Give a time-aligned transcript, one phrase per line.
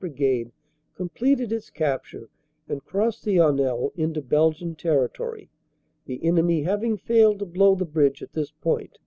[0.00, 0.52] Brigade,
[0.94, 2.28] completed its capture
[2.68, 5.50] and crossed the Honelle into Belgian territory,
[6.06, 8.98] the enemy having failed to blow the bridge at this point.